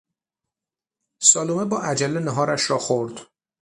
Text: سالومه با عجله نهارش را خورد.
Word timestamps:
سالومه 1.23 1.65
با 1.65 1.81
عجله 1.81 2.19
نهارش 2.19 2.69
را 2.69 2.77
خورد. 2.77 3.13